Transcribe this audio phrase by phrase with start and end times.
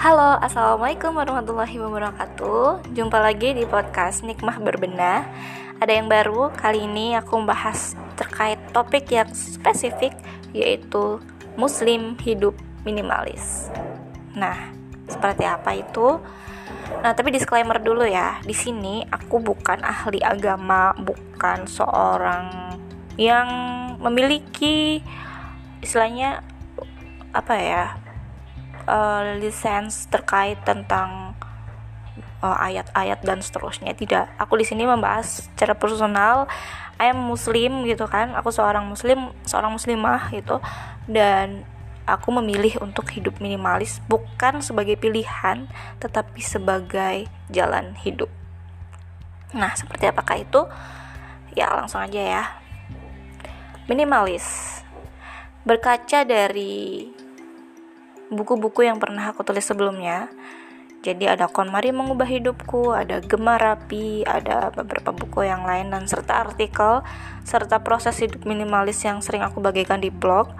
[0.00, 2.88] Halo, Assalamualaikum warahmatullahi wabarakatuh.
[2.96, 5.28] Jumpa lagi di podcast Nikmah Berbenah.
[5.76, 10.16] Ada yang baru, kali ini aku membahas terkait topik yang spesifik
[10.56, 11.20] Yaitu
[11.60, 13.68] Muslim hidup minimalis.
[14.32, 14.72] Nah,
[15.04, 16.16] seperti apa itu?
[17.04, 18.40] Nah, tapi disclaimer dulu ya.
[18.40, 22.72] Di sini aku bukan ahli agama Bukan seorang
[23.20, 23.48] yang
[24.00, 25.04] memiliki
[25.84, 26.40] istilahnya
[27.36, 28.00] apa ya
[28.90, 31.38] uh, lisensi terkait tentang
[32.42, 33.94] uh, ayat-ayat dan seterusnya.
[33.94, 34.36] Tidak.
[34.42, 36.50] Aku di sini membahas secara personal.
[37.00, 38.34] I am muslim gitu kan.
[38.36, 40.58] Aku seorang muslim seorang muslimah gitu.
[41.06, 41.62] Dan
[42.04, 45.70] aku memilih untuk hidup minimalis bukan sebagai pilihan
[46.02, 48.28] tetapi sebagai jalan hidup.
[49.54, 50.66] Nah seperti apakah itu?
[51.54, 52.44] Ya langsung aja ya.
[53.86, 54.78] Minimalis.
[55.60, 57.04] Berkaca dari
[58.30, 60.30] buku-buku yang pernah aku tulis sebelumnya.
[61.00, 66.44] Jadi ada KonMari mengubah hidupku, ada Gemar Rapi, ada beberapa buku yang lain dan serta
[66.44, 67.00] artikel
[67.40, 70.52] serta proses hidup minimalis yang sering aku bagikan di blog.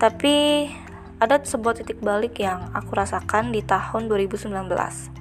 [0.00, 0.66] Tapi
[1.20, 5.17] ada sebuah titik balik yang aku rasakan di tahun 2019.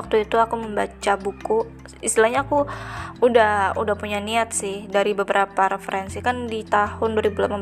[0.00, 1.68] Waktu itu aku membaca buku,
[2.00, 2.64] istilahnya aku
[3.20, 6.24] udah udah punya niat sih dari beberapa referensi.
[6.24, 7.60] Kan di tahun 2018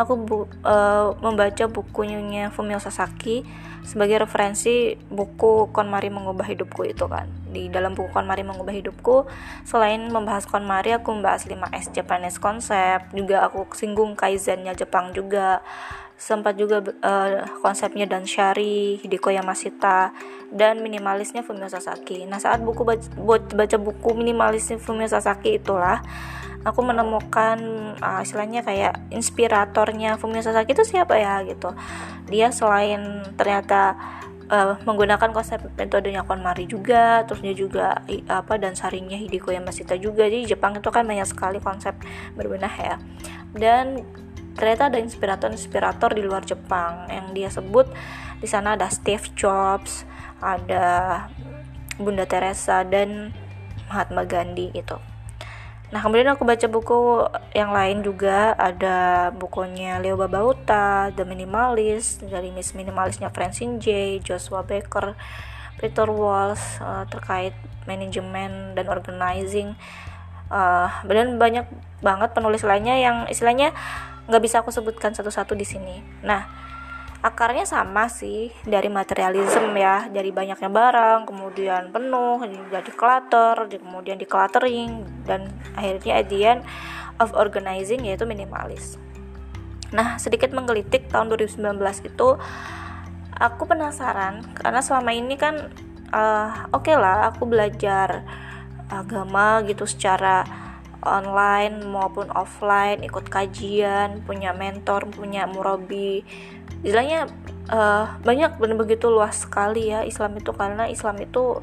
[0.00, 3.44] aku bu, uh, membaca bukunya Fumio Sasaki
[3.84, 7.28] sebagai referensi buku KonMari mengubah hidupku itu kan.
[7.52, 9.28] Di dalam buku KonMari mengubah hidupku
[9.68, 13.12] selain membahas KonMari aku membahas 5S Japanese Concept.
[13.12, 15.60] Juga aku singgung Kaizennya Jepang juga
[16.22, 20.14] sempat juga uh, konsepnya dan Shari, Hideko Yamashita
[20.54, 22.22] dan minimalisnya Fumio Sasaki.
[22.30, 23.02] Nah, saat buku baca,
[23.50, 25.98] baca buku minimalisnya Fumio Sasaki itulah
[26.62, 27.58] aku menemukan
[27.98, 31.74] uh, istilahnya kayak inspiratornya Fumio Sasaki itu siapa ya gitu.
[32.30, 33.98] Dia selain ternyata
[34.46, 37.98] uh, menggunakan konsep metodenya KonMari juga, terus dia juga
[38.30, 40.30] apa dan sarinya Hideko Yamashita juga.
[40.30, 41.98] Jadi Jepang itu kan banyak sekali konsep
[42.38, 42.94] berbenah ya.
[43.58, 44.06] Dan
[44.54, 47.88] ternyata ada inspirator-inspirator di luar Jepang yang dia sebut
[48.42, 50.02] di sana ada Steve Jobs,
[50.42, 51.26] ada
[51.94, 53.30] Bunda Teresa dan
[53.86, 54.98] Mahatma Gandhi itu.
[55.92, 62.48] Nah kemudian aku baca buku yang lain juga ada bukunya Leo Babauta, The Minimalist dari
[62.48, 65.12] Miss Minimalisnya Francine J, Joshua Baker,
[65.76, 67.52] Peter Walsh uh, terkait
[67.84, 69.76] manajemen dan organizing.
[70.52, 71.64] Uh, dan banyak
[72.00, 73.72] banget penulis lainnya yang istilahnya
[74.26, 75.98] nggak bisa aku sebutkan satu-satu di sini.
[76.22, 76.46] Nah,
[77.22, 85.06] akarnya sama sih dari materialism ya, dari banyaknya barang, kemudian penuh, jadi clutter, kemudian decluttering,
[85.22, 86.32] dan akhirnya at
[87.22, 88.98] of organizing yaitu minimalis.
[89.94, 91.78] Nah, sedikit menggelitik tahun 2019
[92.08, 92.28] itu
[93.36, 95.70] aku penasaran karena selama ini kan
[96.12, 98.24] uh, oke okay lah aku belajar
[98.92, 100.61] agama gitu secara
[101.02, 106.22] online maupun offline ikut kajian punya mentor punya murabi.
[106.82, 107.30] Istilahnya
[107.70, 111.62] uh, banyak benar begitu luas sekali ya Islam itu karena Islam itu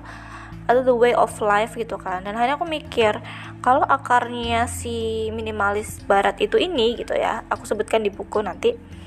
[0.70, 2.24] ada the way of life gitu kan.
[2.24, 3.18] Dan hanya aku mikir
[3.60, 8.99] kalau akarnya si minimalis barat itu ini gitu ya aku sebutkan di buku nanti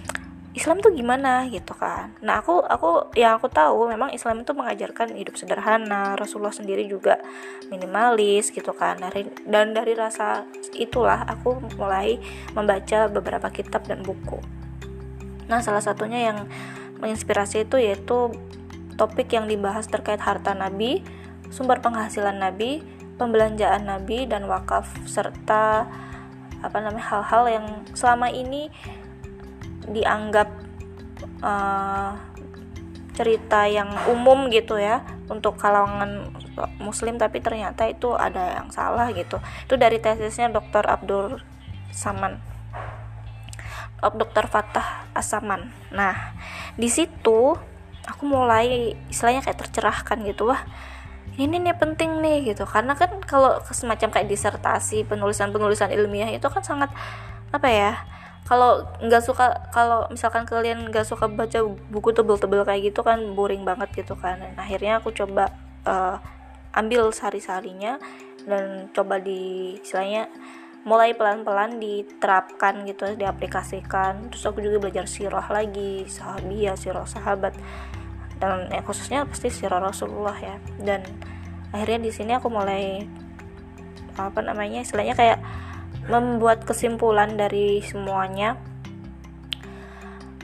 [0.52, 2.12] Islam tuh gimana gitu kan?
[2.20, 7.16] Nah aku aku yang aku tahu memang Islam itu mengajarkan hidup sederhana Rasulullah sendiri juga
[7.72, 9.00] minimalis gitu kan.
[9.00, 10.44] Dari dan dari rasa
[10.76, 12.20] itulah aku mulai
[12.52, 14.44] membaca beberapa kitab dan buku.
[15.48, 16.44] Nah salah satunya yang
[17.00, 18.28] menginspirasi itu yaitu
[19.00, 21.00] topik yang dibahas terkait harta Nabi
[21.48, 22.84] sumber penghasilan Nabi
[23.16, 25.88] pembelanjaan Nabi dan wakaf serta
[26.62, 28.70] apa namanya hal-hal yang selama ini
[29.88, 30.48] dianggap
[31.42, 32.12] uh,
[33.12, 36.32] cerita yang umum gitu ya untuk kalangan
[36.80, 39.36] muslim tapi ternyata itu ada yang salah gitu
[39.68, 40.84] itu dari tesisnya Dr.
[40.88, 41.40] Abdul
[41.92, 42.40] Saman
[44.02, 44.48] Dr.
[44.48, 46.32] Fatah Asaman nah
[46.74, 47.54] di situ
[48.08, 50.64] aku mulai istilahnya kayak tercerahkan gitu wah
[51.36, 56.44] ini nih penting nih gitu karena kan kalau semacam kayak disertasi penulisan penulisan ilmiah itu
[56.48, 56.92] kan sangat
[57.52, 57.92] apa ya
[58.42, 63.62] kalau nggak suka kalau misalkan kalian nggak suka baca buku tebel-tebel kayak gitu kan boring
[63.62, 64.42] banget gitu kan.
[64.42, 65.54] Dan akhirnya aku coba
[65.86, 66.18] uh,
[66.74, 68.02] ambil sari-sarinya
[68.42, 70.26] dan coba di istilahnya
[70.82, 74.34] mulai pelan-pelan diterapkan gitu diaplikasikan.
[74.34, 77.54] Terus aku juga belajar sirah lagi sahabiah sirah sahabat.
[78.42, 80.58] Dan ya khususnya pasti sirah Rasulullah ya.
[80.82, 81.06] Dan
[81.70, 83.06] akhirnya di sini aku mulai
[84.18, 85.38] apa namanya istilahnya kayak
[86.10, 88.58] membuat kesimpulan dari semuanya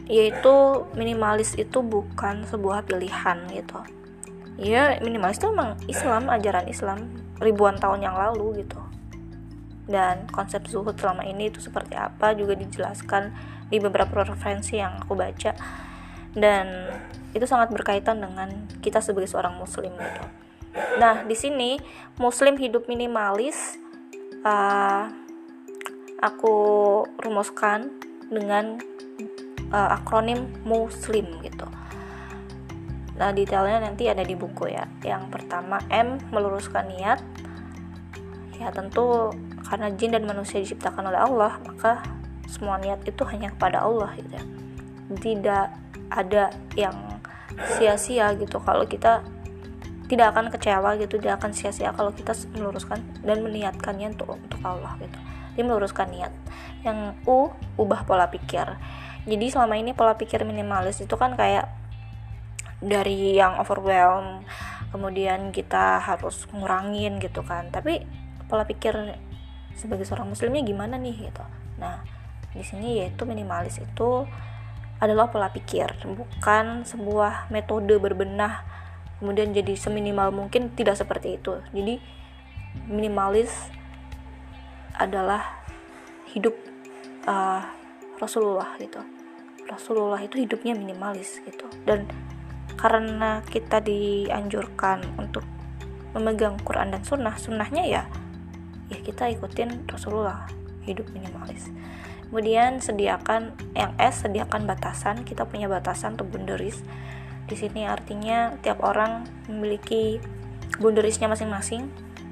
[0.08, 3.78] yaitu minimalis itu bukan sebuah pilihan gitu.
[4.56, 8.80] Ya minimalis itu memang Islam ajaran Islam ribuan tahun yang lalu gitu.
[9.84, 13.32] Dan konsep zuhud selama ini itu seperti apa juga dijelaskan
[13.68, 15.52] di beberapa referensi yang aku baca.
[16.32, 16.88] Dan
[17.36, 18.48] itu sangat berkaitan dengan
[18.80, 20.24] kita sebagai seorang muslim gitu.
[20.96, 21.76] Nah, di sini
[22.16, 23.76] muslim hidup minimalis
[24.44, 25.08] uh,
[26.18, 26.54] aku
[27.22, 27.90] rumuskan
[28.28, 28.78] dengan
[29.72, 31.66] uh, akronim muslim gitu.
[33.18, 34.86] Nah, detailnya nanti ada di buku ya.
[35.02, 37.18] Yang pertama M meluruskan niat.
[38.58, 39.30] Ya, tentu
[39.68, 42.00] karena jin dan manusia diciptakan oleh Allah maka
[42.48, 44.44] semua niat itu hanya kepada Allah gitu ya
[45.20, 45.66] tidak
[46.08, 46.96] ada yang
[47.76, 49.20] sia-sia gitu kalau kita
[50.08, 54.96] tidak akan kecewa gitu tidak akan sia-sia kalau kita meluruskan dan meniatkannya untuk untuk Allah
[55.04, 55.18] gitu
[55.58, 56.30] dia meluruskan niat.
[56.86, 58.78] Yang U ubah pola pikir.
[59.26, 61.66] Jadi selama ini pola pikir minimalis itu kan kayak
[62.78, 64.46] dari yang overwhelm
[64.94, 67.74] kemudian kita harus ngurangin gitu kan.
[67.74, 68.06] Tapi
[68.46, 69.18] pola pikir
[69.74, 71.42] sebagai seorang muslimnya gimana nih gitu.
[71.82, 72.06] Nah
[72.54, 74.24] di sini yaitu minimalis itu
[75.02, 78.66] adalah pola pikir bukan sebuah metode berbenah
[79.22, 81.58] kemudian jadi seminimal mungkin tidak seperti itu.
[81.74, 81.98] Jadi
[82.86, 83.50] minimalis
[84.98, 85.64] adalah
[86.34, 86.54] hidup
[87.24, 87.62] uh,
[88.18, 89.00] Rasulullah gitu.
[89.68, 91.64] Rasulullah itu hidupnya minimalis gitu.
[91.86, 92.08] Dan
[92.74, 95.44] karena kita dianjurkan untuk
[96.12, 98.02] memegang Quran dan Sunnah sunnahnya ya
[98.88, 100.48] ya kita ikutin Rasulullah
[100.84, 101.68] hidup minimalis.
[102.28, 105.24] Kemudian sediakan yang S sediakan batasan.
[105.24, 106.84] Kita punya batasan untuk boundaries
[107.48, 110.20] di sini artinya tiap orang memiliki
[110.76, 111.88] boundariesnya masing-masing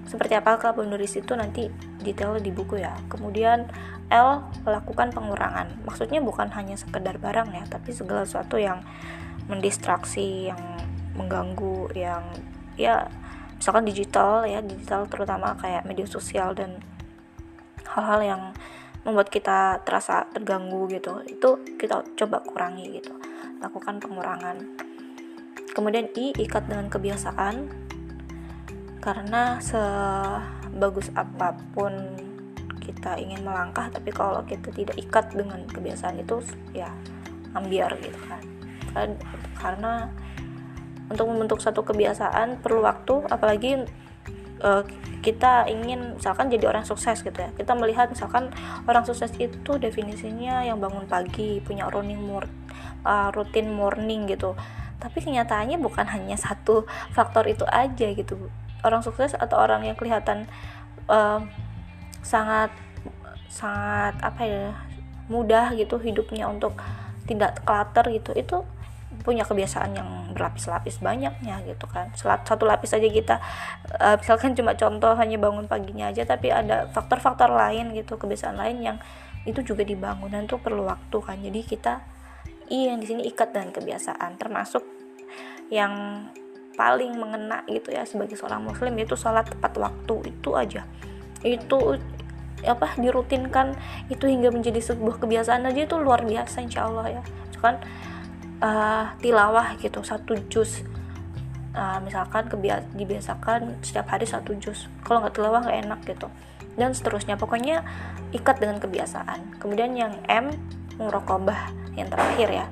[0.07, 1.67] seperti apakah boundaries itu nanti
[2.01, 2.95] detail di buku ya.
[3.11, 3.67] Kemudian
[4.11, 5.83] L melakukan pengurangan.
[5.83, 8.87] Maksudnya bukan hanya sekedar barang ya tapi segala sesuatu yang
[9.51, 10.63] mendistraksi yang
[11.19, 12.23] mengganggu yang
[12.79, 13.09] ya
[13.57, 16.79] misalkan digital ya digital terutama kayak media sosial dan
[17.89, 18.43] hal-hal yang
[19.07, 21.23] membuat kita terasa terganggu gitu.
[21.27, 23.15] Itu kita coba kurangi gitu.
[23.63, 24.57] Lakukan pengurangan.
[25.75, 27.86] Kemudian i ikat dengan kebiasaan
[29.07, 31.95] karena sebagus apa pun
[32.83, 36.43] kita ingin melangkah tapi kalau kita tidak ikat dengan kebiasaan itu
[36.75, 36.91] ya
[37.55, 38.43] ambiar gitu kan.
[39.55, 40.11] Karena
[41.07, 43.87] untuk membentuk satu kebiasaan perlu waktu apalagi
[44.67, 44.83] uh,
[45.23, 47.55] kita ingin misalkan jadi orang sukses gitu ya.
[47.55, 48.51] Kita melihat misalkan
[48.91, 52.51] orang sukses itu definisinya yang bangun pagi punya running mor
[53.07, 54.59] uh, rutin morning gitu.
[54.99, 58.51] Tapi kenyataannya bukan hanya satu faktor itu aja gitu
[58.85, 60.45] orang sukses atau orang yang kelihatan
[61.09, 61.41] uh,
[62.21, 62.75] sangat
[63.47, 64.67] sangat apa ya
[65.31, 66.77] mudah gitu hidupnya untuk
[67.27, 68.63] tidak clutter gitu itu
[69.23, 72.13] punya kebiasaan yang berlapis-lapis banyaknya gitu kan.
[72.15, 73.37] Satu lapis aja kita
[73.99, 78.83] uh, misalkan cuma contoh hanya bangun paginya aja tapi ada faktor-faktor lain gitu kebiasaan lain
[78.83, 78.99] yang
[79.47, 81.39] itu juga dibangun dan itu perlu waktu kan.
[81.43, 82.03] Jadi kita
[82.71, 84.83] iya yang di sini ikat dengan kebiasaan termasuk
[85.71, 86.27] yang
[86.77, 90.85] paling mengena gitu ya sebagai seorang muslim itu sholat tepat waktu itu aja.
[91.41, 91.97] Itu
[92.65, 93.77] apa dirutinkan
[94.13, 97.23] itu hingga menjadi sebuah kebiasaan aja itu luar biasa insya Allah ya.
[97.59, 97.81] Kan
[98.61, 100.85] uh, tilawah gitu satu juz.
[101.77, 104.89] Uh, misalkan kebias dibiasakan setiap hari satu juz.
[105.05, 106.29] Kalau nggak tilawah nggak enak gitu.
[106.77, 107.41] Dan seterusnya.
[107.41, 107.85] Pokoknya
[108.37, 109.61] ikat dengan kebiasaan.
[109.61, 110.53] Kemudian yang M
[110.97, 112.67] murokobah yang terakhir ya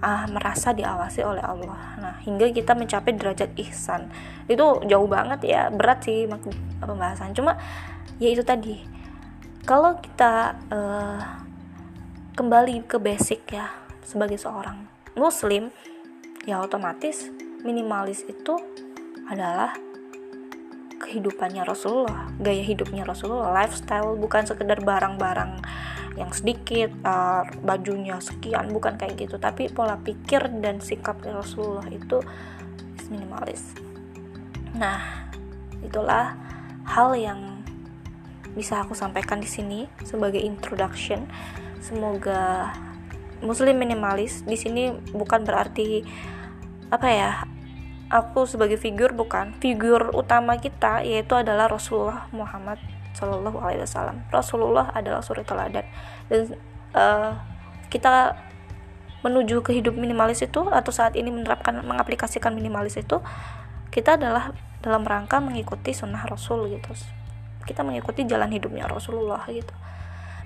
[0.00, 2.00] ah merasa diawasi oleh Allah.
[2.00, 4.08] Nah hingga kita mencapai derajat ihsan.
[4.48, 6.24] Itu jauh banget ya berat sih
[6.80, 7.36] pembahasan.
[7.36, 7.56] Cuma
[8.16, 8.80] ya itu tadi.
[9.68, 11.20] Kalau kita uh,
[12.32, 13.68] kembali ke basic ya
[14.00, 15.68] sebagai seorang muslim
[16.48, 17.28] ya otomatis
[17.60, 18.56] minimalis itu
[19.28, 19.76] adalah
[21.00, 25.64] kehidupannya Rasulullah, gaya hidupnya Rasulullah, lifestyle bukan sekedar barang-barang
[26.18, 32.18] yang sedikit, uh, bajunya sekian, bukan kayak gitu, tapi pola pikir dan sikap Rasulullah itu
[33.10, 33.74] minimalis.
[34.74, 35.30] Nah,
[35.82, 36.38] itulah
[36.86, 37.62] hal yang
[38.54, 41.26] bisa aku sampaikan di sini sebagai introduction.
[41.78, 42.74] Semoga
[43.40, 46.04] muslim minimalis di sini bukan berarti
[46.92, 47.32] apa ya
[48.12, 52.76] aku sebagai figur bukan figur utama kita yaitu adalah Rasulullah Muhammad
[53.20, 54.24] Shallallahu Alaihi Wasallam.
[54.32, 55.84] Rasulullah adalah suri teladan.
[56.32, 56.56] Dan
[56.96, 57.36] uh,
[57.92, 58.34] kita
[59.20, 63.20] menuju ke hidup minimalis itu atau saat ini menerapkan mengaplikasikan minimalis itu
[63.92, 66.96] kita adalah dalam rangka mengikuti sunnah Rasul gitu.
[67.68, 69.76] Kita mengikuti jalan hidupnya Rasulullah gitu.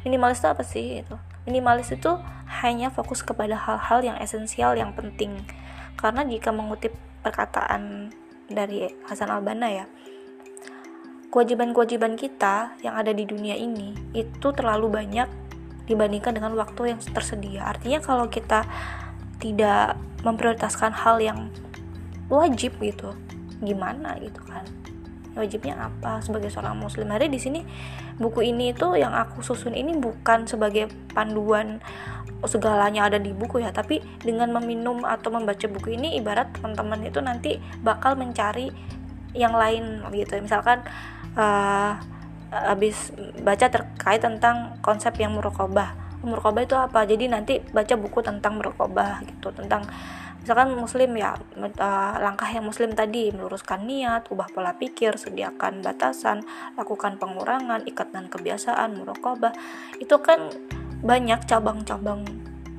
[0.02, 1.14] Minimalis itu apa sih itu
[1.44, 2.10] minimalis itu
[2.64, 5.44] hanya fokus kepada hal-hal yang esensial yang penting.
[5.94, 8.10] Karena jika mengutip perkataan
[8.50, 9.84] dari Hasan Albana ya
[11.34, 15.26] kewajiban-kewajiban kita yang ada di dunia ini itu terlalu banyak
[15.90, 17.66] dibandingkan dengan waktu yang tersedia.
[17.66, 18.62] Artinya kalau kita
[19.42, 21.50] tidak memprioritaskan hal yang
[22.30, 23.18] wajib gitu
[23.66, 24.62] gimana gitu kan?
[25.34, 26.22] Wajibnya apa?
[26.22, 27.10] Sebagai seorang muslim.
[27.10, 27.66] Hari di sini
[28.22, 31.82] buku ini itu yang aku susun ini bukan sebagai panduan
[32.46, 37.18] segalanya ada di buku ya tapi dengan meminum atau membaca buku ini ibarat teman-teman itu
[37.18, 38.70] nanti bakal mencari
[39.34, 40.38] yang lain gitu.
[40.38, 40.86] Misalkan
[41.34, 41.98] uh,
[42.50, 43.10] habis
[43.42, 47.04] baca terkait tentang konsep yang murokobah murokobah itu apa?
[47.04, 49.84] Jadi nanti baca buku tentang murokobah gitu tentang
[50.40, 56.44] misalkan muslim ya uh, langkah yang muslim tadi meluruskan niat ubah pola pikir sediakan batasan
[56.76, 59.56] lakukan pengurangan ikatan kebiasaan murokobah
[59.96, 60.52] itu kan
[61.00, 62.24] banyak cabang-cabang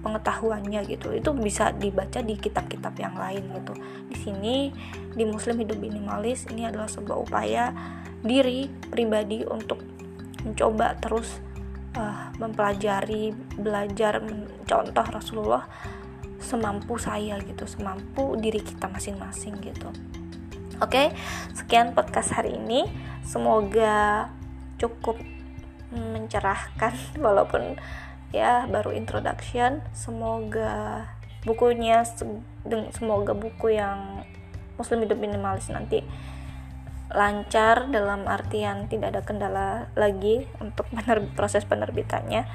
[0.06, 1.10] pengetahuannya gitu.
[1.18, 3.74] Itu bisa dibaca di kitab-kitab yang lain gitu.
[4.14, 4.70] Di sini
[5.18, 7.74] di muslim hidup minimalis ini adalah sebuah upaya
[8.26, 9.80] diri pribadi untuk
[10.42, 11.38] mencoba terus
[11.94, 14.22] uh, mempelajari belajar
[14.66, 15.70] contoh Rasulullah
[16.42, 19.90] semampu saya gitu semampu diri kita masing-masing gitu
[20.82, 21.14] oke okay?
[21.54, 22.86] sekian podcast hari ini
[23.26, 24.30] semoga
[24.78, 25.18] cukup
[25.94, 26.94] mencerahkan
[27.26, 27.78] walaupun
[28.34, 31.08] ya baru introduction semoga
[31.46, 32.02] bukunya
[32.92, 34.26] semoga buku yang
[34.76, 36.04] muslim hidup minimalis nanti
[37.14, 40.90] lancar dalam artian tidak ada kendala lagi untuk
[41.38, 42.46] proses penerbitannya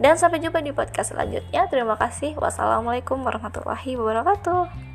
[0.00, 1.68] dan sampai jumpa di podcast selanjutnya.
[1.68, 2.32] Terima kasih.
[2.40, 4.89] Wassalamualaikum warahmatullahi wabarakatuh.